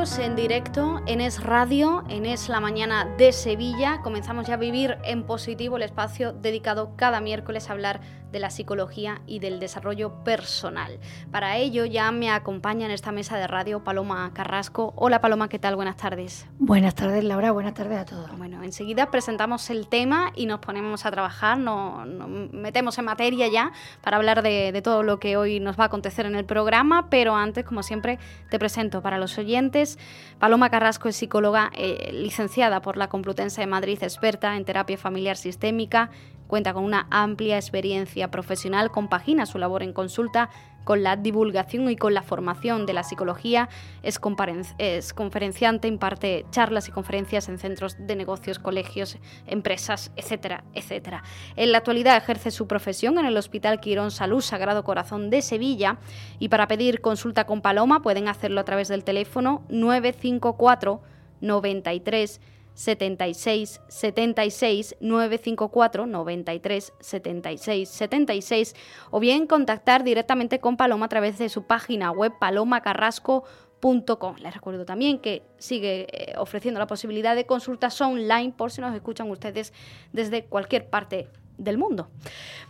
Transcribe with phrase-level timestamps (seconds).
[0.00, 4.00] En directo en Es Radio, en Es la Mañana de Sevilla.
[4.02, 8.00] Comenzamos ya a vivir en positivo el espacio dedicado cada miércoles a hablar
[8.32, 10.98] de la psicología y del desarrollo personal.
[11.30, 14.92] Para ello ya me acompaña en esta mesa de radio Paloma Carrasco.
[14.96, 15.76] Hola Paloma, ¿qué tal?
[15.76, 16.46] Buenas tardes.
[16.58, 18.36] Buenas tardes Laura, buenas tardes a todos.
[18.38, 22.06] Bueno, enseguida presentamos el tema y nos ponemos a trabajar, nos,
[22.52, 23.72] metemos en materia ya
[24.02, 27.34] para hablar de, todo lo que hoy nos va a acontecer en el programa, pero
[27.34, 29.98] antes, como siempre, te presento para los oyentes.
[30.38, 35.36] Paloma Carrasco es psicóloga eh, licenciada por la Complutense de Madrid, experta en terapia familiar
[35.36, 36.10] sistémica,
[36.50, 40.50] Cuenta con una amplia experiencia profesional, compagina su labor en consulta
[40.82, 43.68] con la divulgación y con la formación de la psicología,
[44.02, 51.22] es, conferenciante, imparte charlas y conferencias en centros de negocios, colegios, empresas, etcétera, etcétera.
[51.54, 55.98] En la actualidad ejerce su profesión en el Hospital Quirón Salud Sagrado Corazón de Sevilla
[56.40, 61.00] y para pedir consulta con Paloma pueden hacerlo a través del teléfono 954
[61.42, 62.40] 93
[62.80, 68.74] 76 76 954 93 76 76
[69.10, 74.36] o bien contactar directamente con Paloma a través de su página web palomacarrasco.com.
[74.38, 78.94] Les recuerdo también que sigue eh, ofreciendo la posibilidad de consultas online por si nos
[78.94, 79.74] escuchan ustedes
[80.14, 82.08] desde cualquier parte del mundo.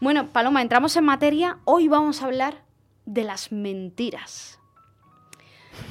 [0.00, 1.60] Bueno, Paloma, entramos en materia.
[1.64, 2.64] Hoy vamos a hablar
[3.06, 4.58] de las mentiras.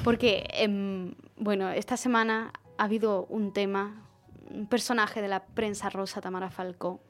[0.03, 4.08] Porque, em, bueno, esta semana ha habido un tema,
[4.49, 7.01] un personaje de la prensa rosa, Tamara Falcó,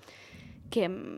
[0.69, 1.17] que mm,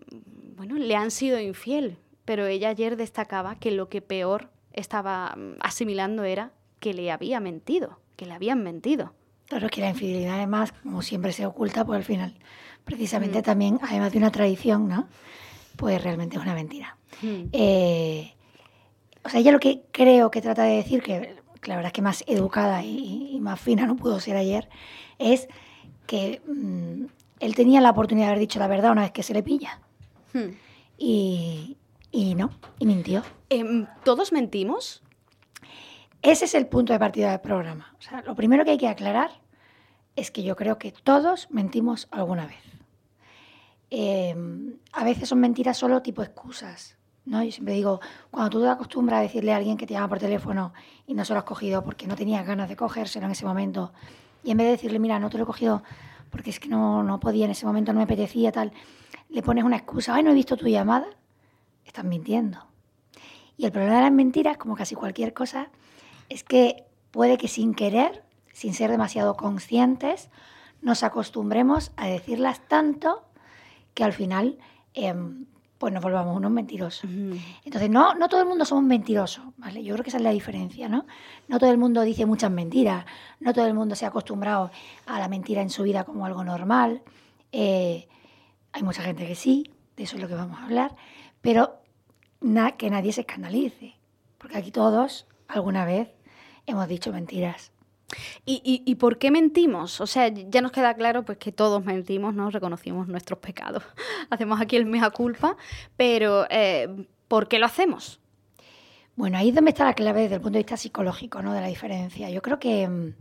[0.56, 5.58] bueno, le han sido infiel, pero ella ayer destacaba que lo que peor estaba mm,
[5.62, 9.14] asimilando era que le había mentido, que le habían mentido.
[9.48, 12.36] Claro que la infidelidad además, como siempre se oculta, pues al final,
[12.86, 13.44] precisamente mm.
[13.44, 15.08] también, además de una tradición, ¿no?
[15.76, 16.98] Pues realmente es una mentira.
[17.24, 18.34] Eh,
[19.24, 22.02] o sea, ella lo que creo que trata de decir, que la verdad es que
[22.02, 24.70] más educada y, más fina no pudo ser ayer,
[25.20, 25.48] es
[26.12, 27.06] que mm,
[27.40, 29.80] él tenía la oportunidad de haber dicho la verdad una vez que se le pilla.
[30.34, 30.50] Hmm.
[30.98, 31.78] Y,
[32.36, 33.24] no, y mintió.
[33.48, 35.04] Em, ¿Todos mentimos?
[36.22, 37.96] Ese es el punto de partida del programa.
[37.98, 39.32] O sea, lo primero que hay que aclarar
[40.18, 42.64] es que yo creo que todos mentimos alguna vez.
[43.90, 46.98] Em, a veces son mentiras solo tipo excusas.
[47.24, 47.42] ¿no?
[47.42, 50.20] Yo siempre digo, cuando tú te acostumbras a decirle a alguien que te llama por
[50.20, 50.74] teléfono
[51.08, 53.94] y no se lo has cogido porque no tenías ganas de cogérselo en ese momento,
[54.44, 55.84] y en vez de decirle, mira, no te lo he cogido
[56.30, 58.72] porque es que no, no podía en ese momento, no me apetecía, tal,
[59.30, 61.08] le pones una excusa, ay, no he visto tu llamada,
[61.86, 62.66] estás mintiendo.
[63.58, 65.70] Y el problema de las mentiras, como casi cualquier cosa,
[66.30, 70.30] es que puede que sin querer, sin ser demasiado conscientes,
[70.82, 73.24] nos acostumbremos a decirlas tanto
[73.94, 74.58] que al final
[74.94, 75.46] em,
[75.82, 77.10] pues nos volvamos unos mentirosos.
[77.66, 79.84] Entonces, no, no todo el mundo somos mentirosos, ¿vale?
[79.84, 81.08] Yo creo que esa es la diferencia, ¿no?
[81.48, 83.04] No todo el mundo dice muchas mentiras,
[83.40, 84.70] no todo el mundo se ha acostumbrado
[85.08, 87.02] a la mentira en su vida como algo normal.
[87.52, 88.08] Eh,
[88.74, 90.96] hay mucha gente que sí, de eso es lo que vamos a hablar,
[91.42, 91.82] pero
[92.78, 93.96] que nadie se escandalice,
[94.38, 96.10] porque aquí todos alguna vez
[96.68, 97.72] hemos dicho mentiras.
[98.46, 100.02] ¿Y, por qué mentimos?
[100.02, 102.50] O sea, ya nos queda claro pues que todos mentimos, ¿no?
[102.50, 103.84] Reconocimos nuestros pecados.
[104.30, 105.56] Hacemos aquí el mea culpa,
[105.96, 108.20] pero eh, ¿por qué lo hacemos?
[109.16, 111.54] Bueno, ahí es donde está la clave desde el punto de vista psicológico, ¿no?
[111.54, 112.30] De la diferencia.
[112.30, 113.14] Yo creo que mm,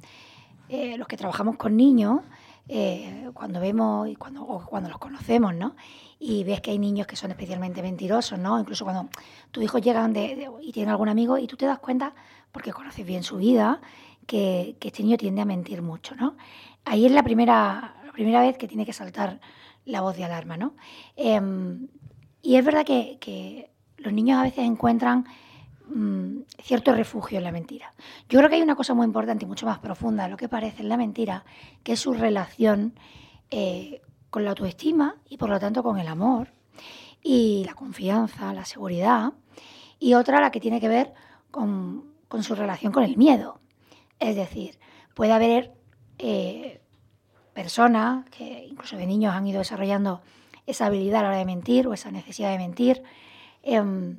[0.68, 2.20] eh, los que trabajamos con niños,
[2.68, 5.74] eh, cuando vemos y cuando, cuando los conocemos, ¿no?
[6.18, 8.58] Y ves que hay niños que son especialmente mentirosos, ¿no?
[8.58, 9.10] Incluso cuando
[9.50, 10.14] tus hijos llegan
[10.60, 12.14] y tienen algún amigo y tú te das cuenta,
[12.52, 13.80] porque conoces bien su vida,
[14.30, 16.36] que, este niño tiende a mentir mucho, ¿no?
[16.84, 19.40] Ahí es la primera, primera vez que tiene que saltar
[19.84, 20.76] la voz de alarma, ¿no?
[21.16, 21.88] Em,
[22.40, 25.26] y es verdad que, los niños a veces encuentran
[25.88, 27.92] mm, cierto refugio en la mentira.
[28.28, 30.48] Yo creo que hay una cosa muy importante y mucho más profunda de lo que
[30.48, 31.44] parece en la mentira,
[31.82, 32.94] que es su relación
[33.50, 34.00] eh,
[34.30, 36.52] con la autoestima y por lo tanto con el amor
[37.20, 39.32] y la confianza, la seguridad,
[39.98, 41.12] y otra la que tiene que ver
[41.50, 42.04] con
[42.42, 43.60] su relación con el miedo.
[44.20, 44.78] Es decir,
[45.14, 45.72] puede haber
[46.18, 46.80] eh,
[47.54, 50.20] personas que incluso de niños han ido desarrollando
[50.66, 53.02] esa habilidad a la hora de mentir o esa necesidad de mentir,
[53.62, 54.18] em,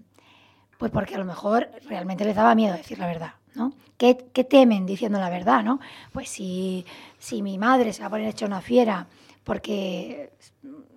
[0.78, 3.74] pues porque a lo mejor realmente les daba miedo decir la verdad, ¿no?
[3.98, 5.80] ¿Qué, temen diciendo la verdad, no?
[6.12, 6.86] Pues si,
[7.20, 9.08] si mi madre se va a poner hecha una fiera
[9.44, 10.34] porque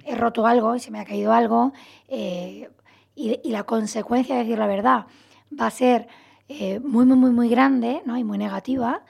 [0.05, 1.73] he roto algo y se me ha caído algo,
[2.09, 2.71] eh,
[3.15, 5.06] y, la consecuencia de decir la verdad
[5.59, 6.09] va a ser
[6.49, 8.17] eh, muy, muy, muy, muy grande ¿no?
[8.19, 9.02] y muy negativa,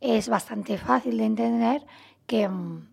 [0.00, 1.86] es bastante fácil de entender
[2.26, 2.88] que, mm,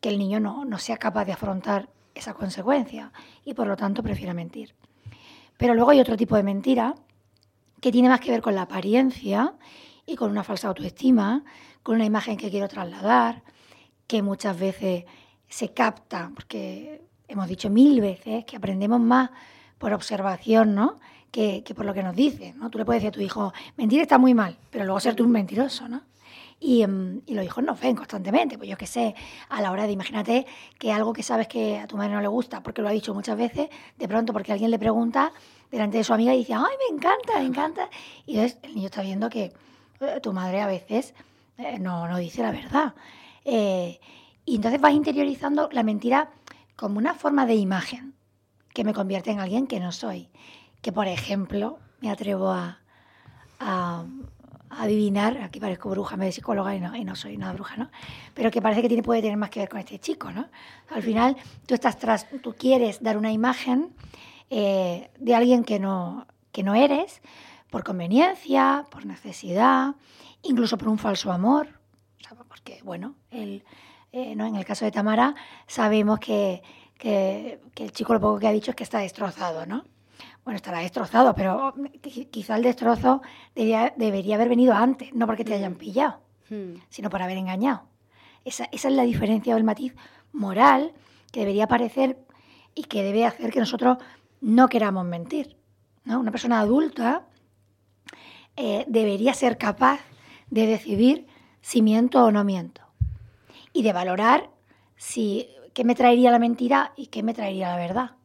[0.00, 3.12] que el niño no, no sea capaz de afrontar esa consecuencia
[3.44, 4.74] y por lo tanto prefiere mentir.
[5.56, 6.94] Pero luego hay otro tipo de mentira
[7.80, 9.54] que tiene más que ver con la apariencia
[10.04, 11.44] y con una falsa autoestima,
[11.82, 13.42] con una imagen que quiero trasladar,
[14.06, 15.04] que muchas veces
[15.48, 19.30] se capta, porque hemos dicho mil veces que aprendemos más
[19.78, 20.98] por observación, ¿no?
[21.30, 22.70] Que, por lo que nos dicen, ¿no?
[22.70, 25.24] Tú le puedes decir a tu hijo, mentir está muy mal, pero luego ser tú
[25.24, 26.02] un mentiroso, ¿no?
[26.58, 29.14] Y, em, y, los hijos nos ven constantemente, pues yo qué sé,
[29.48, 30.46] a la hora de, imagínate
[30.78, 33.14] que algo que sabes que a tu madre no le gusta, porque lo ha dicho
[33.14, 35.32] muchas veces, de pronto porque alguien le pregunta
[35.70, 37.88] delante de su amiga y dice, ay, me encanta, me encanta.
[38.26, 39.52] Y entonces el niño está viendo que
[40.00, 41.14] eh, tu madre a veces
[41.58, 42.94] eh, no, no dice la verdad.
[43.44, 44.00] Eh,
[44.44, 46.30] y entonces vas interiorizando la mentira
[46.76, 48.14] como una forma de imagen
[48.72, 50.28] que me convierte en alguien que no soy.
[50.82, 52.78] Que, por ejemplo, me atrevo a,
[54.70, 57.90] adivinar, aquí parezco bruja, me de psicóloga y no, y no soy una bruja, ¿no?
[58.34, 60.46] Pero que parece que tiene, puede tener más que ver con este chico, ¿no?
[60.90, 61.36] Al final,
[61.66, 63.94] tú, estás tras, tú quieres dar una imagen
[64.50, 67.22] eh, de alguien que no, que no eres,
[67.70, 69.96] por conveniencia, por necesidad,
[70.42, 71.78] incluso por un falso amor,
[72.48, 73.64] porque, bueno, el,
[74.12, 74.46] eh, ¿no?
[74.46, 75.34] en el caso de Tamara
[75.66, 76.62] sabemos que,
[76.98, 79.84] que, el chico lo poco que ha dicho es que está destrozado, ¿no?
[80.48, 81.74] Bueno, estará destrozado, pero
[82.30, 83.20] quizá el destrozo
[83.54, 85.76] debería, haber venido antes, no porque te hayan mm.
[85.76, 86.76] pillado, hmm.
[86.88, 87.82] sino por haber engañado.
[88.46, 89.94] Esa, esa es la diferencia o el matiz
[90.32, 90.94] moral
[91.32, 92.24] que debería aparecer
[92.74, 93.98] y que debe hacer que nosotros
[94.40, 95.58] no queramos mentir.
[96.04, 96.18] ¿no?
[96.18, 97.26] Una persona adulta
[98.56, 100.00] eh, debería ser capaz
[100.48, 101.26] de decidir
[101.60, 102.80] si miento o no miento
[103.74, 104.48] y de valorar
[104.96, 108.17] si qué me traería la mentira y qué me traería la verdad.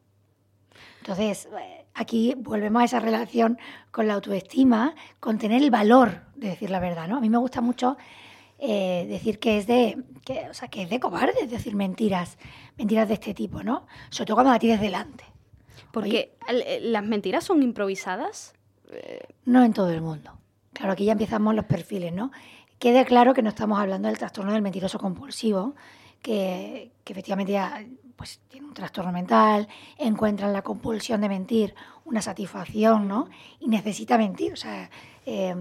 [1.03, 3.59] Entonces, eh, aquí volvemos a esa relación
[3.91, 7.17] con la autoestima, con tener el valor de decir la verdad, ¿no?
[7.17, 7.97] A mí me gusta mucho
[8.57, 12.37] eh, decir que es de que, o sea, que es de cobarde decir mentiras,
[12.77, 13.85] mentiras de este tipo, ¿no?
[14.11, 15.25] Sobre todo cuando la tienes delante.
[15.91, 18.53] Porque eh, las mentiras son improvisadas.
[19.43, 20.39] No en todo el mundo.
[20.71, 22.31] Claro, aquí ya empezamos los perfiles, ¿no?
[22.79, 25.75] Quede claro que no estamos hablando del trastorno del mentiroso compulsivo,
[26.21, 29.67] que, efectivamente ya pues, tiene un trastorno mental,
[29.97, 31.75] encuentra en la compulsión de mentir
[32.05, 33.29] una satisfacción, ¿no?
[33.59, 34.89] Y necesita mentir, o sea,
[35.25, 35.55] eh,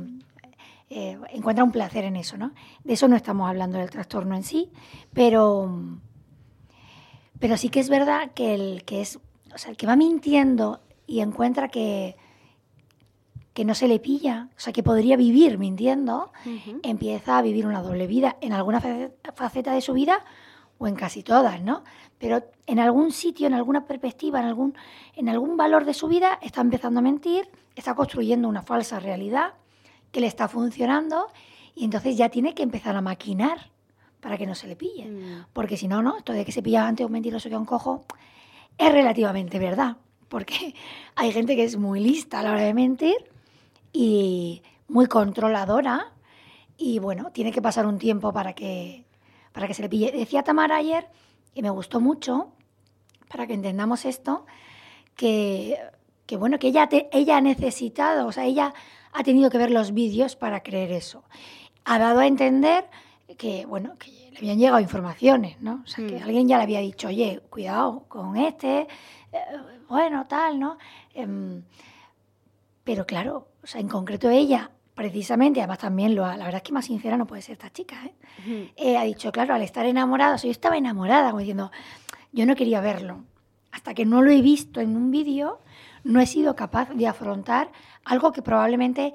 [0.90, 2.52] eh, encuentra un placer en eso, ¿no?
[2.84, 4.70] De eso no estamos hablando del trastorno en sí,
[5.14, 5.99] pero,
[7.38, 9.19] pero sí que es verdad que el que es,
[9.55, 12.16] o sea, el que va mintiendo y encuentra que,
[13.55, 16.32] que no se le pilla, o sea, que podría vivir mintiendo,
[16.82, 18.82] empieza a vivir una doble vida en alguna
[19.34, 20.25] faceta de su vida
[20.78, 21.84] o en casi todas, ¿no?
[22.22, 24.74] Pero en algún sitio, en alguna perspectiva, en algún,
[25.16, 29.54] en algún valor de su vida, está empezando a mentir, está construyendo una falsa realidad
[30.12, 31.26] que le está funcionando
[31.74, 33.72] y entonces ya tiene que empezar a maquinar
[34.20, 35.06] para que no se le pille.
[35.06, 35.46] Mm.
[35.52, 38.04] Porque si no, no, esto de que se pilla antes un mentiroso que un cojo
[38.78, 39.96] es relativamente verdad.
[40.28, 40.76] Porque
[41.16, 43.17] hay gente que es muy lista a la hora de mentir
[43.93, 46.12] y muy controladora
[46.76, 49.06] y bueno, tiene que pasar un tiempo para que
[49.50, 50.12] para que se le pille.
[50.12, 51.08] Decía Tamara ayer,
[51.55, 52.53] y me gustó mucho,
[53.29, 54.47] para que entendamos esto,
[55.17, 55.79] que,
[56.39, 58.75] bueno, que ella, ella ha necesitado, o sea, ella
[59.13, 61.25] ha tenido que ver los vídeos para creer eso.
[61.85, 62.89] Ha dado a entender
[63.37, 65.82] que, bueno, que le habían llegado informaciones, ¿no?
[65.85, 66.23] O sea, que mm.
[66.23, 68.87] alguien ya le había dicho, oye, cuidado con este,
[69.32, 69.39] eh,
[69.89, 70.79] bueno, tal, ¿no?
[71.15, 71.63] Em,
[72.85, 76.72] pero claro, o sea, en concreto ella precisamente, además también lo, la verdad es que
[76.72, 78.72] más sincera no puede ser esta chica, ¿eh?
[78.77, 81.70] Eh, ha dicho, claro, al estar enamorada, o sea, yo estaba enamorada, como diciendo,
[82.32, 83.25] yo no quería verlo.
[83.70, 85.61] Hasta que no lo he visto en un vídeo,
[86.05, 87.72] no he sido capaz de afrontar
[88.05, 89.15] algo que probablemente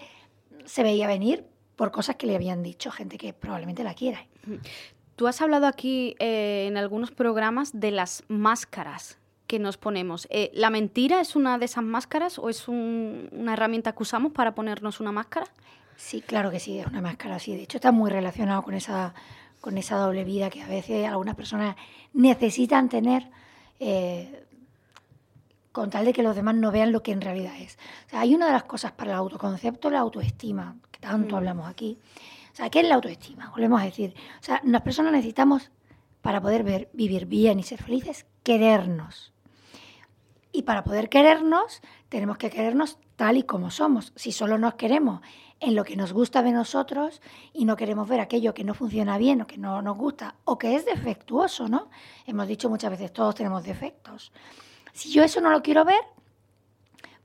[0.65, 4.25] se veía venir por cosas que le habían dicho gente que probablemente la quiera.
[5.15, 10.27] Tú has hablado aquí eh, en algunos programas de las máscaras que nos ponemos.
[10.29, 14.53] Eh, ¿La mentira es una de esas máscaras o es una herramienta que usamos para
[14.53, 15.47] ponernos una máscara?
[15.95, 17.55] Sí, claro que sí, es una máscara, sí.
[17.55, 19.15] De hecho, está muy relacionado con esa,
[19.61, 21.75] con esa doble vida que a veces algunas personas
[22.13, 23.29] necesitan tener
[23.79, 24.45] eh,
[25.71, 27.77] con tal de que los demás no vean lo que en realidad es.
[28.07, 31.37] O sea, hay una de las cosas para el autoconcepto, la autoestima, que tanto mm.
[31.37, 31.99] hablamos aquí.
[32.51, 33.49] O sea, ¿qué es la autoestima?
[33.51, 34.15] Volvemos a decir.
[34.39, 35.71] O sea, las personas necesitamos,
[36.21, 39.33] para poder ver, vivir bien y ser felices, querernos.
[40.57, 44.11] Y para poder querernos, tenemos que querernos tal y como somos.
[44.15, 45.21] Si solo nos queremos
[45.59, 47.21] en lo que nos gusta de nosotros
[47.53, 50.57] y no queremos ver aquello que no funciona bien o que no nos gusta o
[50.57, 51.91] que es defectuoso, ¿no?
[52.25, 54.31] Hemos dicho muchas veces, todos tenemos defectos.
[54.93, 56.01] Si yo eso no lo quiero ver,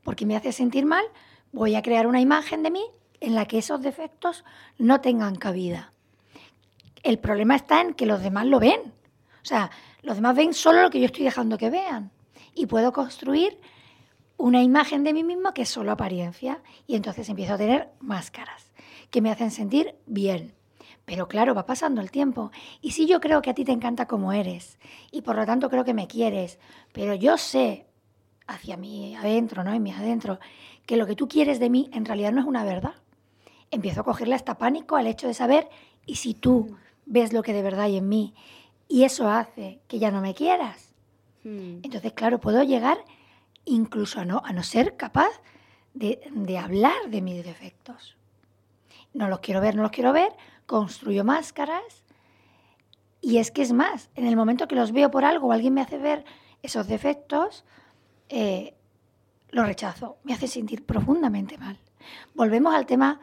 [0.05, 1.07] porque me hace sentir mal,
[1.53, 2.85] voy a crear una imagen de mí
[3.19, 4.45] en la que esos defectos
[4.77, 5.95] no tengan cabida.
[7.03, 8.93] El problema está en que los demás lo ven.
[9.43, 9.71] O sea,
[10.03, 12.11] los demás ven solo lo que yo estoy dejando que vean.
[12.55, 13.59] Y puedo construir
[14.37, 16.63] una imagen de mí mismo que es solo apariencia.
[16.87, 18.73] Y entonces empiezo a tener máscaras
[19.11, 20.55] que me hacen sentir bien.
[21.05, 22.51] Pero claro, va pasando el tiempo.
[22.81, 24.79] Y si yo creo que a ti te encanta como eres,
[25.11, 26.59] y por lo tanto creo que me quieres,
[26.93, 27.87] pero yo sé
[28.47, 29.73] hacia mí adentro, ¿no?
[29.73, 30.39] En mí adentro,
[30.87, 32.95] que lo que tú quieres de mí en realidad no es una verdad.
[33.71, 35.69] Empiezo a cogerle hasta pánico al hecho de saber,
[36.07, 36.77] y si tú mm.
[37.07, 38.35] ves lo que de verdad hay en mí,
[38.89, 40.92] y eso hace que ya no me quieras.
[41.45, 41.81] Mm.
[41.83, 43.05] Entonces, claro, puedo llegar
[43.65, 45.31] incluso a no, a no ser capaz
[45.95, 48.17] de, de hablar de mis defectos.
[49.15, 50.33] No los quiero ver, no los quiero ver,
[50.67, 52.05] construyo máscaras.
[53.21, 55.75] Y es que es más, en el momento que los veo por algo o alguien
[55.75, 56.25] me hace ver
[56.63, 57.65] esos defectos,
[58.29, 58.75] eh,
[59.51, 61.79] lo rechazo, me hace sentir profundamente mal.
[62.35, 63.21] Volvemos al tema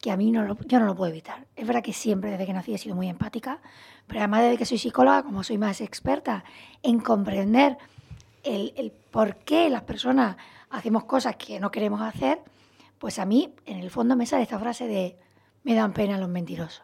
[0.00, 1.46] que a mí no yo no lo puedo evitar.
[1.56, 3.60] Es verdad que siempre, desde que nací, he sido muy empática,
[4.06, 6.44] pero además desde que soy psicóloga, como soy más experta
[6.82, 7.76] en comprender
[8.42, 10.36] el, el por qué las personas
[10.70, 12.40] hacemos cosas que no queremos hacer,
[12.98, 15.16] pues a mí, en el fondo, me sale esta frase de
[15.64, 16.82] me dan pena los mentirosos.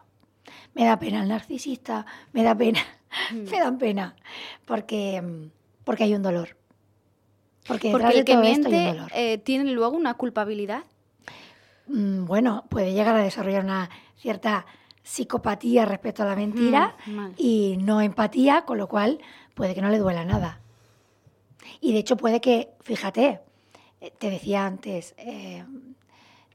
[0.74, 2.80] Me da pena el narcisista, me da pena,
[3.32, 3.36] mm.
[3.50, 4.16] me dan pena,
[4.64, 5.22] porque,
[5.84, 6.56] porque hay un dolor.
[7.66, 10.84] Porque, el que miente eh, tiene luego una culpabilidad.
[11.88, 14.66] Mm, bueno, puede llegar a desarrollar una cierta
[15.02, 19.20] psicopatía respecto a la mentira mm, y no empatía, con lo cual
[19.54, 20.60] puede que no le duela nada.
[21.80, 23.40] Y de hecho puede que, fíjate,
[24.00, 25.64] eh, te decía antes, eh,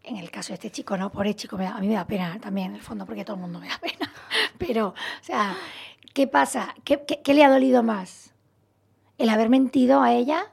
[0.03, 1.11] en el caso de este chico, ¿no?
[1.11, 3.41] Por el chico, a mí me da pena también, en el fondo, porque todo el
[3.41, 4.11] mundo me da pena.
[4.57, 5.55] Pero, o sea,
[6.13, 6.75] ¿qué pasa?
[6.83, 8.33] ¿Qué, qué le ha dolido más?
[9.17, 10.51] ¿El haber mentido a ella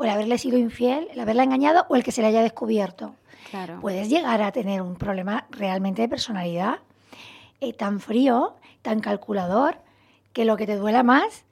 [0.00, 3.14] o el haberle sido infiel, el haberla engañado o el que se le haya descubierto.
[3.50, 3.80] Claro.
[3.80, 6.78] Puedes llegar a tener un problema realmente de personalidad
[7.60, 9.78] eh, tan frío, tan calculador,
[10.32, 11.44] que lo que te duela más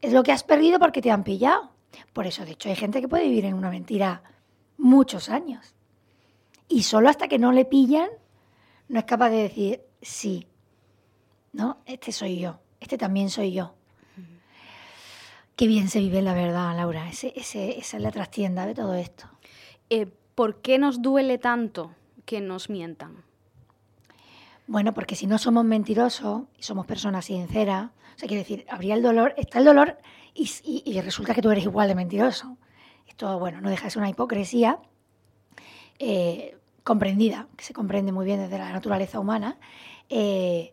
[0.00, 1.70] es lo que has perdido porque te han pillado.
[2.12, 4.22] Por eso, de hecho, hay gente que puede vivir en una mentira
[4.76, 5.74] muchos años.
[6.68, 8.08] Y solo hasta que no le pillan,
[8.88, 10.46] no es capaz de decir, sí,
[11.52, 11.78] ¿no?
[11.86, 13.74] Este soy yo, este también soy yo.
[15.56, 17.08] Qué bien se vive la verdad, Laura.
[17.08, 19.28] esa es la trastienda de todo esto.
[19.88, 23.24] Eh, ¿Por qué nos duele tanto que nos mientan?
[24.66, 28.94] Bueno, porque si no somos mentirosos y somos personas sinceras, o sea, quiere decir, habría
[28.94, 29.98] el dolor, está el dolor
[30.34, 32.56] y, resulta que tú eres igual de mentiroso.
[33.06, 34.78] Esto, bueno, no deja de ser una hipocresía
[35.98, 39.58] eh, comprendida, que se comprende muy bien desde la naturaleza humana,
[40.08, 40.72] eh,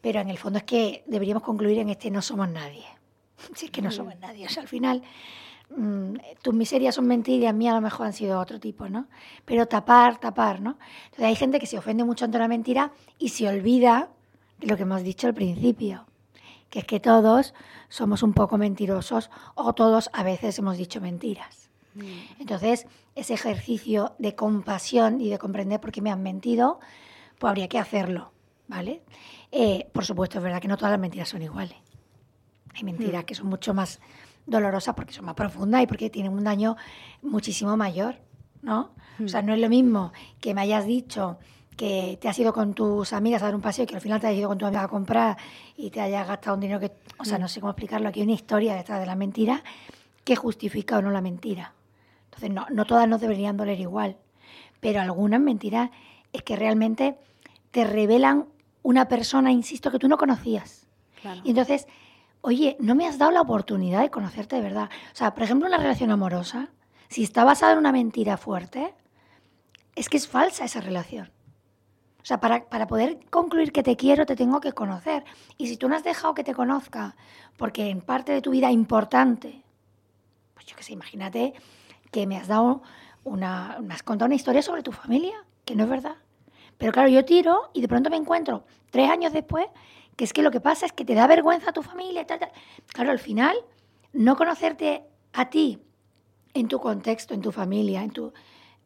[0.00, 2.84] pero en el fondo es que deberíamos concluir en este no somos nadie.
[3.54, 4.46] Si es que no somos nadie.
[4.46, 5.02] O sea, al final,
[5.76, 9.06] mm, tus miserias son mentiras, mías a lo mejor han sido otro tipo, ¿no?
[9.44, 10.78] Pero tapar, tapar, ¿no?
[11.04, 14.10] Entonces hay gente que se ofende mucho ante la mentira y se olvida
[14.58, 16.06] de lo que hemos dicho al principio,
[16.70, 17.54] que es que todos
[17.88, 21.70] somos un poco mentirosos o todos a veces hemos dicho mentiras.
[21.94, 22.40] Mm.
[22.40, 26.80] Entonces, ese ejercicio de compasión y de comprender por qué me han mentido,
[27.38, 28.32] pues habría que hacerlo,
[28.68, 29.02] ¿vale?
[29.50, 31.76] Eh, por supuesto, es verdad que no todas las mentiras son iguales.
[32.74, 33.26] Hay mentiras hmm.
[33.26, 34.00] que son mucho más
[34.46, 36.76] dolorosas porque son más profundas y porque tienen un daño
[37.22, 38.16] muchísimo mayor,
[38.62, 38.90] ¿no?
[39.22, 39.46] O sea, hmm.
[39.46, 41.38] no es lo mismo que me hayas dicho
[41.76, 44.20] que te has ido con tus amigas a dar un paseo y que al final
[44.20, 45.36] te has ido con tu amiga a comprar
[45.76, 47.40] y te hayas gastado un dinero que, o sea, hmm.
[47.40, 49.62] no sé cómo explicarlo, aquí hay una historia detrás de la mentira
[50.24, 51.74] que justifica o no la mentira.
[52.26, 54.16] Entonces, no, no todas nos deberían doler igual,
[54.80, 55.90] pero algunas mentiras
[56.32, 57.16] es que realmente
[57.70, 58.46] te revelan
[58.82, 60.86] una persona, insisto, que tú no conocías.
[61.44, 61.86] Y entonces
[62.42, 64.90] oye, no me has dado la oportunidad de conocerte de verdad.
[65.12, 66.68] O sea, por ejemplo, una relación amorosa,
[67.08, 68.94] si está basada en una mentira fuerte,
[69.94, 71.30] es que es falsa esa relación.
[72.22, 75.24] O sea, para, poder concluir que te quiero, te tengo que conocer.
[75.56, 77.16] Y si tú no has dejado que te conozca,
[77.56, 79.64] porque en parte de tu vida importante,
[80.54, 81.54] pues yo qué sé, imagínate
[82.12, 82.82] que me has dado
[83.24, 85.34] una, me has contado una historia sobre tu familia,
[85.64, 86.16] que no es verdad.
[86.78, 89.66] Pero claro, yo tiro y de pronto me encuentro tres años después
[90.22, 92.24] que es que lo que pasa es que te da vergüenza a tu familia.
[92.24, 92.52] Tal, tal.
[92.92, 93.56] Claro, al final,
[94.12, 95.02] no conocerte
[95.32, 95.82] a ti
[96.54, 98.32] en tu contexto, en tu familia, en tu,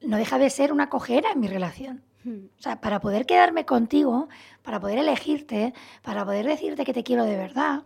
[0.01, 2.03] no deja de ser una cojera en mi relación.
[2.25, 2.47] Hmm.
[2.59, 4.31] O sea, para poder quedarme contigo,
[4.63, 7.83] para poder elegirte, para poder decirte que te quiero de verdad,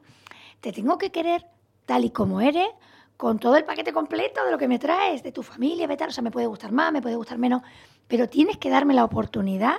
[0.61, 1.45] te tengo que querer
[1.87, 2.69] tal y como eres,
[3.17, 6.11] con todo el paquete completo de lo que me traes, de tu familia, de tal.
[6.11, 7.63] O sea, me puede gustar más, me puede gustar menos,
[8.07, 9.79] pero tienes que darme la oportunidad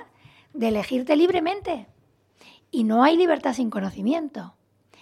[0.52, 1.86] de elegirte libremente.
[2.72, 4.56] Y no hay libertad sin conocimiento.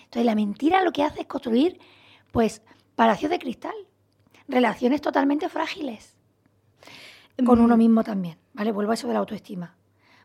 [0.05, 1.81] Entonces, la mentira lo que hace es construir,
[2.33, 2.63] pues,
[2.97, 3.75] palacios de cristal,
[4.49, 6.21] relaciones totalmente frágiles
[7.45, 7.79] con uno mm.
[7.79, 8.73] mismo también, ¿vale?
[8.73, 9.75] Vuelvo a eso de la autoestima.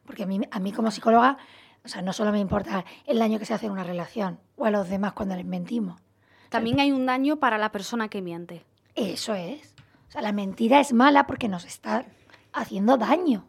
[0.05, 1.37] Porque a mí, a mí como psicóloga,
[1.83, 4.65] o sea, no solo me importa el daño que se hace en una relación o
[4.65, 6.01] a los demás cuando les mentimos.
[6.49, 8.65] También hay un daño para la persona que miente.
[8.95, 9.75] Eso es.
[10.09, 12.05] O sea, la mentira es mala porque nos está
[12.53, 13.45] haciendo daño.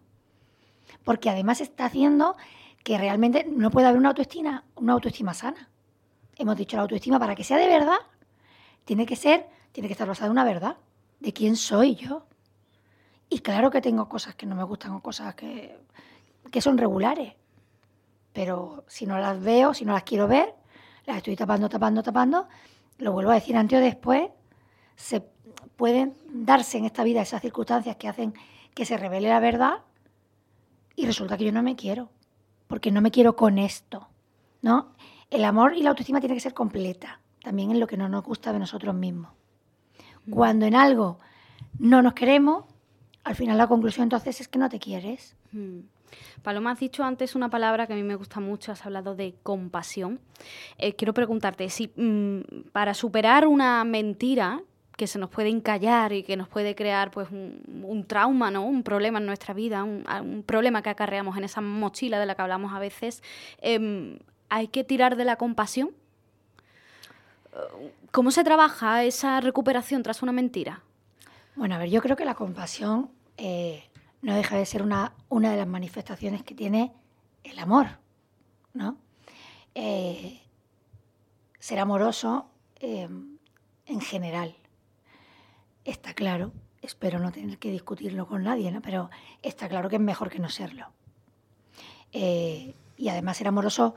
[1.05, 2.37] Porque además está haciendo
[2.87, 5.69] que realmente no puede haber una autoestima, una autoestima sana.
[6.37, 7.99] Hemos dicho la autoestima para que sea de verdad,
[8.85, 10.77] tiene que ser, tiene que estar basada en una verdad
[11.19, 12.29] de quién soy yo.
[13.29, 15.81] Y claro que tengo cosas que no me gustan o cosas que,
[16.53, 17.35] que son regulares.
[18.33, 20.55] Pero si no las veo, si no las quiero ver,
[21.07, 22.47] las estoy tapando, tapando, tapando,
[22.99, 24.31] lo vuelvo a decir antes o después,
[24.95, 25.23] se
[25.75, 28.33] pueden darse en esta vida esas circunstancias que hacen
[28.75, 29.79] que se revele la verdad
[30.95, 32.11] y resulta que yo no me quiero,
[32.67, 34.09] porque no me quiero con esto,
[34.63, 34.95] ¿no?
[35.31, 38.25] El amor y la autoestima tiene que ser completa, también en lo que no nos
[38.25, 39.33] gusta de nosotros mismos.
[40.27, 40.31] Mm.
[40.33, 41.19] Cuando en algo
[41.79, 42.65] no nos queremos,
[43.25, 45.37] al final la conclusión entonces es que no te quieres.
[45.53, 45.81] Mm.
[46.43, 49.35] Paloma, has dicho antes una palabra que a mí me gusta mucho, has hablado de
[49.43, 50.21] compasión.
[50.79, 54.63] Eh, quiero preguntarte si mm, para superar una mentira
[54.97, 58.65] que se nos puede encallar y que nos puede crear pues un, trauma, ¿no?
[58.65, 62.43] un problema en nuestra vida, un, problema que acarreamos en esa mochila de la que
[62.43, 63.23] hablamos a veces,
[63.61, 65.91] em, ¿hay que tirar de la compasión?
[68.11, 70.83] ¿Cómo se trabaja esa recuperación tras una mentira?
[71.55, 73.85] Bueno, a ver, yo creo que la compasión eh,
[74.23, 76.93] no deja de ser una, una de las manifestaciones que tiene
[77.45, 77.87] el amor,
[78.73, 78.97] ¿no?
[79.75, 80.41] Eh,
[81.59, 82.47] ser amoroso
[82.81, 83.09] eh,
[83.87, 84.57] en general.
[85.87, 86.53] Está claro,
[86.83, 88.83] espero no tener que discutirlo con nadie, ¿no?
[88.83, 89.09] pero
[89.41, 90.89] está claro que es mejor que no serlo.
[92.13, 93.95] Eh, y además ser amoroso,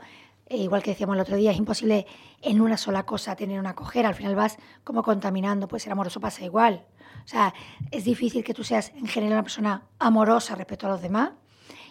[0.48, 2.06] igual que decíamos el otro día, es imposible
[2.42, 6.20] en una sola cosa tener una cojera, al final vas como contaminando, pues ser amoroso
[6.20, 6.86] pasa igual.
[7.24, 7.52] O sea,
[7.90, 11.32] es difícil que tú seas en general una persona amorosa respecto a los demás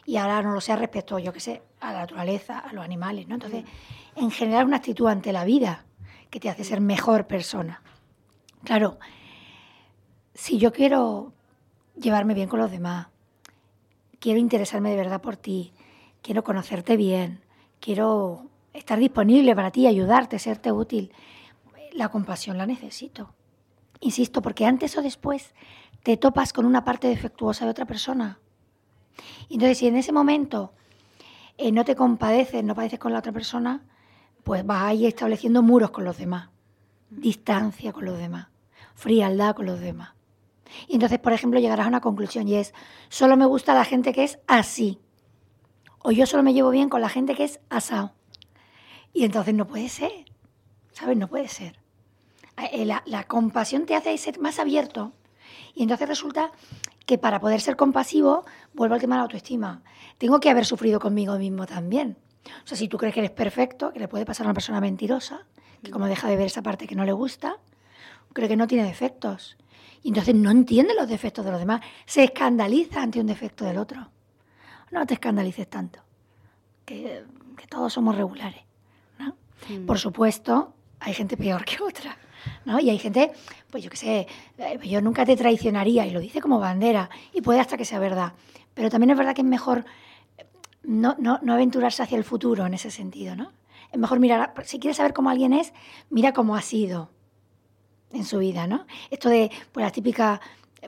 [0.05, 3.27] y ahora no lo seas respecto, yo qué sé, a la naturaleza, a los animales,
[3.27, 3.35] ¿no?
[3.35, 3.65] Entonces,
[4.15, 5.83] en general una actitud ante la vida
[6.29, 7.81] que te hace ser mejor persona.
[8.63, 8.97] Claro,
[10.39, 11.33] si yo quiero
[11.99, 13.07] llevarme bien con los demás,
[14.19, 15.73] quiero interesarme de verdad por ti,
[16.21, 17.41] quiero conocerte bien,
[17.81, 21.11] quiero estar disponible para ti, ayudarte, serte útil,
[21.91, 23.33] la compasión la necesito.
[23.99, 25.53] Insisto, porque antes o después
[26.03, 28.39] te topas con una parte defectuosa de otra persona.
[29.49, 30.71] Entonces, si en ese momento
[31.57, 33.83] eh, no te compadeces, no padeces con la otra persona,
[34.45, 36.49] pues vas ahí estableciendo muros con los demás,
[37.09, 38.47] distancia con los demás,
[38.95, 40.13] frialdad con los demás.
[40.87, 42.73] Y entonces, por ejemplo, llegarás a una conclusión y es,
[43.09, 44.99] solo me gusta la gente que es así.
[45.99, 48.13] O yo solo me llevo bien con la gente que es asado.
[49.13, 50.11] Y entonces no puede ser.
[50.91, 51.17] ¿Sabes?
[51.17, 51.79] No puede ser.
[52.71, 55.13] Eh, la, compasión te hace ser más abierto.
[55.73, 56.51] Y entonces resulta
[57.05, 59.81] que para poder ser compasivo, vuelvo al tema de la autoestima.
[60.17, 62.17] Tengo que haber sufrido conmigo mismo también.
[62.63, 64.81] O sea, si tú crees que eres perfecto, que le puede pasar a una persona
[64.81, 65.45] mentirosa,
[65.83, 67.57] que como deja de ver esa parte que no le gusta,
[68.33, 69.57] cree que no tiene defectos.
[70.01, 71.81] Y entonces no entiende los defectos de los demás.
[72.05, 74.09] Se escandaliza ante un defecto del otro.
[74.91, 75.99] No te escandalices tanto,
[76.85, 77.23] que,
[77.69, 78.63] todos somos regulares.
[79.67, 79.85] Mm.
[79.85, 82.17] Por supuesto, hay gente peor que otra.
[82.65, 82.79] ¿no?
[82.79, 83.31] Y hay gente,
[83.69, 87.41] pues yo qué sé, eh, yo nunca te traicionaría y lo dice como bandera y
[87.41, 88.33] puede hasta que sea verdad.
[88.73, 89.85] Pero también es verdad que es mejor
[90.37, 90.45] eh,
[90.83, 93.51] no, no, no aventurarse hacia el futuro en ese sentido, ¿no?
[93.91, 95.73] Es mejor mirar, si quieres saber cómo alguien es,
[96.09, 97.09] mira cómo ha sido
[98.11, 98.85] en su vida, ¿no?
[99.09, 100.39] Esto de pues, las típicas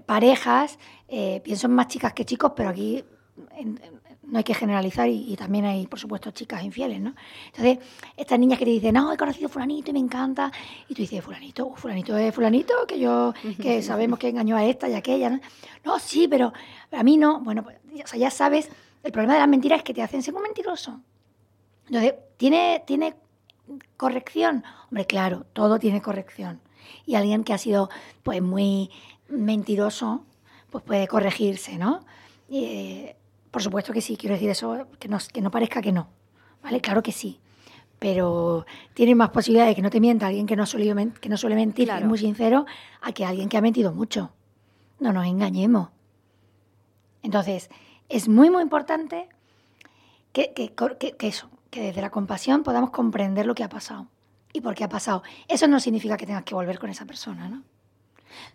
[0.05, 3.03] parejas, eh, pienso en más chicas que chicos, pero aquí
[4.23, 7.13] no hay que generalizar y, también hay, por supuesto, chicas infieles, ¿no?
[7.47, 7.79] Entonces,
[8.15, 10.51] estas niñas que te dicen, no, he conocido fulanito y me encanta,
[10.87, 14.63] y tú dices, fulanito, uh, fulanito es fulanito, que yo, que sabemos que engañó a
[14.63, 15.39] esta y a aquella, ¿no?
[15.83, 16.53] No, sí, pero
[16.91, 17.41] a mí no.
[17.41, 18.69] Bueno, pues, o sea, ya sabes,
[19.03, 21.01] el problema de las mentiras es que te hacen ser un mentiroso.
[21.87, 23.15] Entonces, ¿tiene, ¿tiene
[23.97, 24.63] corrección?
[24.89, 26.61] Hombre, claro, todo tiene corrección.
[27.05, 27.89] Y alguien que ha sido,
[28.23, 28.89] pues, muy
[29.29, 30.23] mentiroso,
[30.69, 32.01] pues puede corregirse, ¿no?
[32.49, 33.15] Eh,
[33.51, 36.07] por supuesto que sí, quiero decir eso, que no, que no parezca que no.
[36.63, 36.79] ¿Vale?
[36.79, 37.39] Claro que sí.
[37.99, 41.37] Pero tiene más posibilidades de que no te mienta alguien que no suele, que no
[41.37, 42.65] suele mentir, es muy sincero,
[43.01, 44.31] a que alguien que ha mentido mucho.
[44.99, 45.89] No nos engañemos.
[47.21, 47.69] Entonces,
[48.09, 49.29] es muy, muy importante
[50.33, 54.07] que, que, que, eso, que desde la compasión podamos comprender lo que ha pasado
[54.53, 55.23] y por qué ha pasado.
[55.47, 57.63] Eso no significa que tengas que volver con esa persona, ¿no?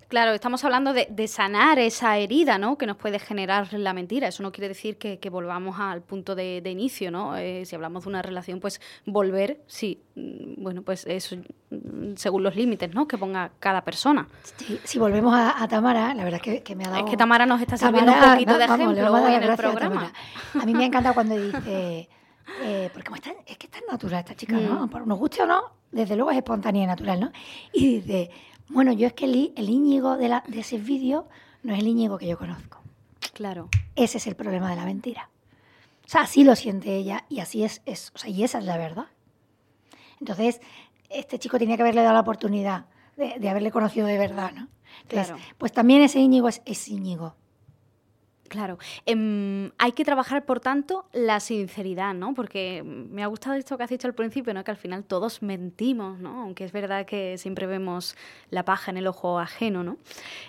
[0.08, 2.78] Claro, estamos hablando de, sanar esa herida, ¿no?
[2.78, 4.28] Que nos puede generar la mentira.
[4.28, 7.36] Eso no quiere decir que, volvamos al punto de, inicio, ¿no?
[7.36, 11.36] Eh, si hablamos de una relación, pues volver, sí, mm, bueno, pues eso
[11.70, 13.08] mm, según los límites, ¿no?
[13.08, 14.28] Que ponga cada persona.
[14.84, 17.04] si volvemos a, Tamara, la verdad es que, me ha dado...
[17.04, 20.12] Es que Tamara nos está sirviendo un poquito de ejemplo en el programa.
[20.54, 22.08] A, mí me ha encantado cuando dice...
[22.62, 23.10] Eh, porque
[23.46, 24.86] es que es tan natural esta chica, ¿no?
[24.86, 24.88] Mm.
[24.88, 27.32] Por nos guste o no, desde luego es espontánea y natural, ¿no?
[27.72, 28.30] Y dice,
[28.68, 31.28] bueno, yo es que el, el Íñigo de, la, de ese vídeo
[31.62, 32.80] no es el Íñigo que yo conozco.
[33.32, 33.68] Claro.
[33.94, 35.30] Ese es el problema de la mentira.
[36.04, 38.64] O sea, así lo siente ella y así es, es o sea, y esa es
[38.64, 39.06] la verdad.
[40.20, 40.60] Entonces,
[41.10, 44.68] este chico tenía que haberle dado la oportunidad de, haberle conocido de verdad, ¿no?
[45.02, 45.42] Entonces, claro.
[45.58, 47.34] pues también ese Íñigo es, es Íñigo.
[48.48, 48.78] Claro.
[49.04, 52.34] Em, hay que trabajar, por tanto, la sinceridad, ¿no?
[52.34, 54.64] Porque me ha gustado esto que has dicho al principio, ¿no?
[54.64, 56.42] Que al final todos mentimos, ¿no?
[56.42, 58.16] Aunque es verdad que siempre vemos
[58.50, 59.96] la paja en el ojo ajeno, ¿no?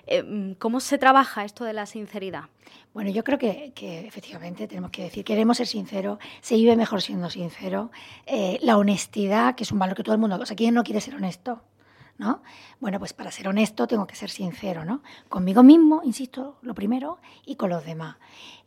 [0.06, 2.46] Em, ¿Cómo se trabaja esto de la sinceridad?
[2.94, 3.74] Bueno, yo creo que,
[4.08, 7.92] efectivamente tenemos que decir, queremos ser sinceros, se vive mejor siendo sincero.
[8.26, 10.84] Eh, la honestidad, que es un valor que todo el mundo, o sea, ¿quién no
[10.84, 11.62] quiere ser honesto?
[12.18, 12.42] ¿No?
[12.80, 15.02] Bueno, pues para ser honesto tengo que ser sincero, ¿no?
[15.30, 18.18] Conmigo mismo, insisto, lo primero, y con los demás.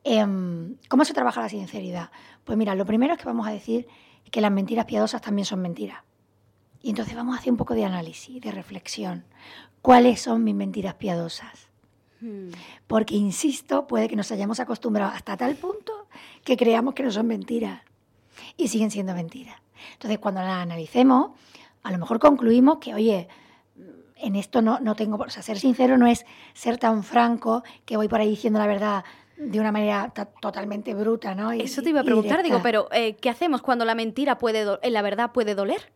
[0.04, 2.10] Em, ¿Cómo se trabaja la sinceridad?
[2.44, 3.86] Pues mira, lo primero es que vamos a decir
[4.30, 6.02] que las mentiras piadosas también son mentiras.
[6.82, 9.24] Y entonces vamos a hacer un poco de análisis, de reflexión.
[9.82, 11.68] ¿Cuáles son mis mentiras piadosas?
[12.20, 12.50] Hmm.
[12.86, 16.08] Porque, insisto, puede que nos hayamos acostumbrado hasta tal punto
[16.44, 17.82] que creamos que no son mentiras
[18.56, 19.56] y siguen siendo mentiras.
[19.94, 21.32] Entonces, cuando las analicemos,
[21.82, 23.28] a lo mejor concluimos que, oye,
[24.16, 27.96] en esto no, no tengo, o sea, ser sincero no es ser tan franco que
[27.96, 29.04] voy por ahí diciendo la verdad
[29.40, 31.52] de una manera totalmente bruta, ¿no?
[31.52, 34.90] Eso te iba a preguntar, digo, pero eh, ¿qué hacemos cuando la mentira puede, eh,
[34.90, 35.92] la verdad puede doler?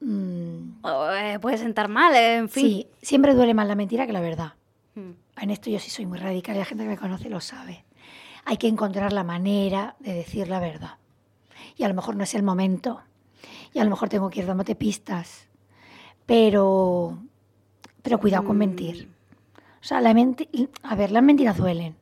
[0.00, 0.84] Mm.
[1.16, 2.66] Eh, puede sentar mal, en fin.
[2.66, 4.54] Sí, siempre duele más la mentira que la verdad.
[4.94, 5.12] Hmm.
[5.40, 7.84] En esto yo sí soy muy radical y la gente que me conoce lo sabe.
[8.44, 10.96] Hay que encontrar la manera de decir la verdad.
[11.76, 13.00] Y a lo mejor no es el momento,
[13.72, 15.48] y a lo mejor tengo que ir dándote pistas.
[16.26, 17.18] Pero,
[18.02, 19.08] pero cuidado con mentir.
[19.80, 21.96] O sea, la a ver, las mentiras duelen.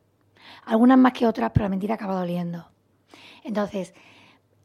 [0.66, 2.68] Algunas más que otras, pero la mentira acaba doliendo.
[3.42, 3.94] Entonces,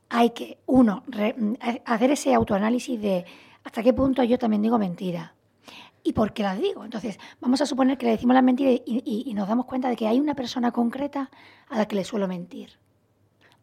[0.09, 1.03] hay que, uno,
[1.85, 3.25] hacer ese autoanálisis de
[3.63, 5.33] hasta qué punto yo también digo mentira.
[6.03, 6.83] ¿Y por qué las digo?
[6.83, 9.95] Entonces, vamos a suponer que le decimos las mentiras y, y, nos damos cuenta de
[9.95, 11.31] que hay una persona concreta
[11.67, 12.77] a la que le suelo mentir.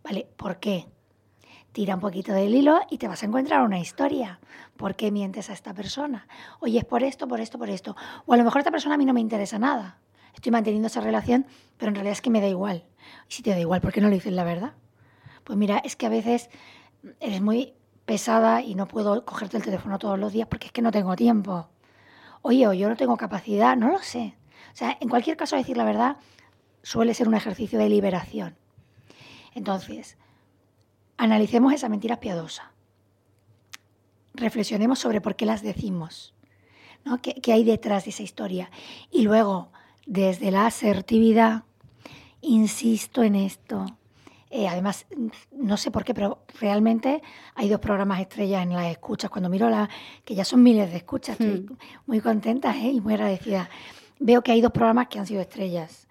[0.03, 0.27] ¿Vale?
[0.37, 0.87] ¿Por qué?
[1.73, 4.41] Tira un poquito del hilo y te vas a encontrar una historia.
[4.77, 6.29] ¿Por qué mientes a esta persona?
[6.61, 7.97] Oye, es por esto, por esto, por esto.
[8.27, 9.99] O a lo mejor esta persona a mí no me interesa nada.
[10.35, 12.85] Estoy manteniendo esa relación, pero en realidad es que me da igual.
[13.29, 14.75] Si te da igual, ¿por qué no le dices la verdad?
[15.45, 16.51] Pues mira, es que a veces
[17.21, 20.83] eres muy pesada y no puedo cogerte el teléfono todos los días porque es que
[20.83, 21.69] no tengo tiempo.
[22.43, 24.37] Oye, o yo no tengo capacidad, no lo sé.
[24.73, 26.17] O sea, en cualquier caso, decir la verdad
[26.83, 28.57] suele ser un ejercicio de liberación.
[29.55, 30.17] Entonces,
[31.23, 32.73] Analicemos esa mentira piadosa.
[34.35, 36.35] Reflexionemos sobre por qué las decimos,
[37.05, 37.23] ¿no?
[37.23, 38.73] ¿Qué, hay detrás de esa historia?
[39.09, 39.71] Y luego,
[40.05, 41.63] desde la asertividad,
[42.41, 43.87] insisto en esto.
[44.51, 45.07] Eh, además,
[45.53, 47.23] no sé por qué, pero realmente
[47.55, 49.31] hay dos programas estrellas en las escuchas.
[49.31, 49.89] Cuando miro la,
[50.25, 51.77] que ya son miles de escuchas, estoy hmm.
[52.07, 52.91] muy contenta ¿eh?
[52.91, 53.71] y muy agradecida.
[54.19, 56.09] Veo que hay dos programas que han sido estrellas,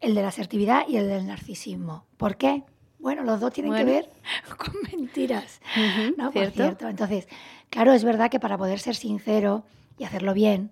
[0.00, 2.04] el de la asertividad y el del narcisismo.
[2.18, 2.62] ¿Por qué?
[3.00, 4.10] Bueno, los dos tienen que ver
[4.56, 5.60] con mentiras,
[6.16, 6.30] ¿no?
[6.30, 6.88] Por cierto.
[6.88, 7.28] Entonces,
[7.70, 9.64] claro, es verdad que para poder ser sincero
[9.98, 10.70] y hacerlo bien,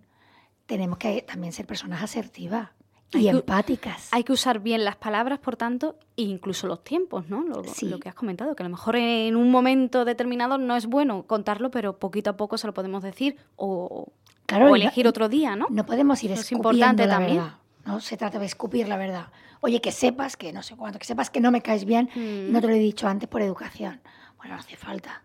[0.67, 2.71] tenemos que también ser personas asertivas
[3.13, 4.09] y empáticas.
[4.13, 7.43] hay que usar bien las palabras, por tanto, e incluso los tiempos, ¿no?
[7.43, 10.87] Lo, lo, que has comentado, que a lo mejor en un momento determinado no es
[10.87, 14.13] bueno contarlo, pero poquito a poco se lo podemos decir o,
[14.49, 15.67] elegir otro día, ¿no?
[15.71, 17.39] No podemos ir es importante la también.
[17.39, 17.55] Verdad.
[17.89, 19.29] No se trata de escupir la verdad.
[19.63, 22.53] Oye, que sepas que no sé cuánto, que sepas que no me caes bien y
[22.53, 24.03] no te lo he dicho antes por educación.
[24.37, 25.23] Bueno, no hace falta.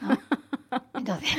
[0.94, 1.30] Entonces,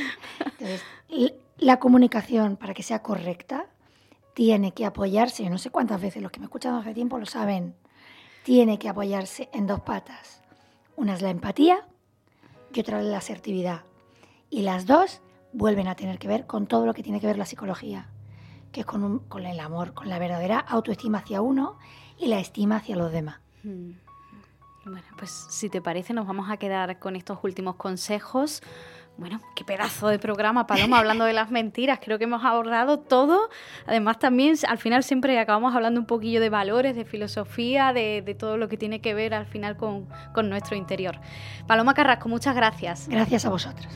[1.58, 3.66] la comunicación, para que sea correcta,
[4.34, 7.76] tiene que apoyarse, no sé cuántas veces, los que me escuchan hace tiempo lo saben,
[8.44, 10.42] tiene que apoyarse en dos patas.
[10.96, 11.86] Una es la empatía
[12.74, 13.82] y otra es la asertividad.
[14.50, 15.20] Y las dos
[15.52, 18.08] vuelven a tener que ver con todo lo que tiene que ver la psicología,
[18.72, 21.78] que es con, con el amor, con la verdadera autoestima hacia uno
[22.18, 23.40] y la estima hacia los demás.
[23.64, 23.92] Hmm.
[24.84, 28.64] Bueno, pues si te parece nos vamos a quedar con estos últimos consejos
[29.16, 32.00] Bueno, qué pedazo de programa, Paloma, hablando de las mentiras.
[32.02, 33.50] Creo que hemos abordado todo.
[33.86, 38.58] Además, también al final siempre acabamos hablando un poquillo de valores, de filosofía, de, todo
[38.58, 41.20] lo que tiene que ver al final con, con nuestro interior.
[41.68, 43.08] Paloma Carrasco, muchas gracias.
[43.08, 43.88] Gracias a vosotros.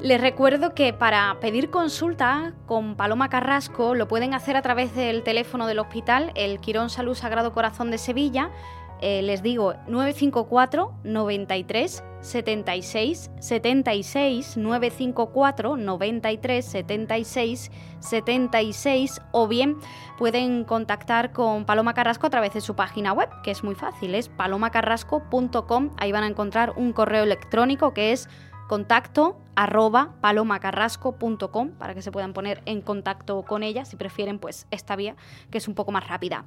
[0.00, 5.24] Les recuerdo que para pedir consulta con Paloma Carrasco lo pueden hacer a través del
[5.24, 8.52] teléfono del hospital, el Quirón Salud Sagrado Corazón de Sevilla,
[9.00, 19.76] eh, les digo 954 93 76 76 954 93 76 76 o bien
[20.16, 24.16] pueden contactar con Paloma Carrasco a través de su página web, que es muy fácil,
[24.16, 25.90] es palomacarrasco.com.
[25.96, 28.28] Ahí van a encontrar un correo electrónico que es
[28.68, 34.68] contacto arroba palomacarrasco.com para que se puedan poner en contacto con ella, si prefieren pues
[34.70, 35.16] esta vía
[35.50, 36.44] que es un poco más rápida.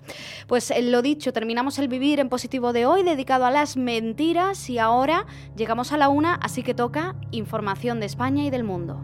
[0.48, 4.70] Pues eh, lo dicho, terminamos el vivir en positivo de hoy dedicado a las mentiras
[4.70, 5.26] y ahora
[5.58, 9.02] llegamos a la una, así que toca información de España y del mundo.